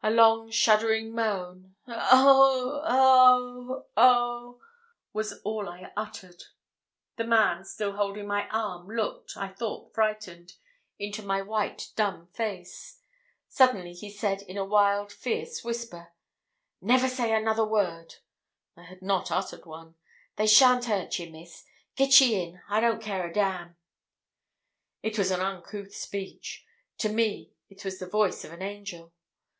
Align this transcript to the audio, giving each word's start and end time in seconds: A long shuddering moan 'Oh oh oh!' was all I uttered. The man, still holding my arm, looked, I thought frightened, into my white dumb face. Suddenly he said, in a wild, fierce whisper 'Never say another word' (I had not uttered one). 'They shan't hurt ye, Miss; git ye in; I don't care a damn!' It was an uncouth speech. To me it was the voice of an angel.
A 0.00 0.10
long 0.12 0.52
shuddering 0.52 1.12
moan 1.12 1.74
'Oh 1.88 2.80
oh 2.84 3.86
oh!' 3.96 4.60
was 5.12 5.32
all 5.42 5.68
I 5.68 5.90
uttered. 5.96 6.44
The 7.16 7.24
man, 7.24 7.64
still 7.64 7.90
holding 7.96 8.28
my 8.28 8.48
arm, 8.50 8.86
looked, 8.86 9.36
I 9.36 9.48
thought 9.48 9.92
frightened, 9.92 10.54
into 11.00 11.24
my 11.24 11.42
white 11.42 11.88
dumb 11.96 12.28
face. 12.28 13.00
Suddenly 13.48 13.94
he 13.94 14.08
said, 14.08 14.42
in 14.42 14.56
a 14.56 14.64
wild, 14.64 15.10
fierce 15.12 15.64
whisper 15.64 16.12
'Never 16.80 17.08
say 17.08 17.34
another 17.34 17.64
word' 17.64 18.14
(I 18.76 18.84
had 18.84 19.02
not 19.02 19.32
uttered 19.32 19.66
one). 19.66 19.96
'They 20.36 20.46
shan't 20.46 20.84
hurt 20.84 21.18
ye, 21.18 21.28
Miss; 21.28 21.64
git 21.96 22.20
ye 22.20 22.40
in; 22.44 22.62
I 22.68 22.78
don't 22.78 23.02
care 23.02 23.28
a 23.28 23.34
damn!' 23.34 23.76
It 25.02 25.18
was 25.18 25.32
an 25.32 25.40
uncouth 25.40 25.92
speech. 25.96 26.64
To 26.98 27.08
me 27.08 27.50
it 27.68 27.84
was 27.84 27.98
the 27.98 28.06
voice 28.08 28.44
of 28.44 28.52
an 28.52 28.62
angel. 28.62 29.12